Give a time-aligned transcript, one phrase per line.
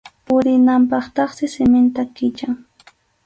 [0.25, 2.53] Purinanpaqtaqsi siminta kichan.